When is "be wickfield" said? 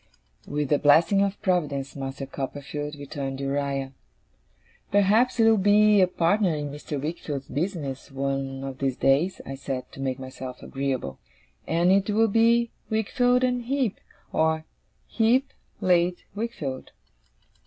12.29-13.43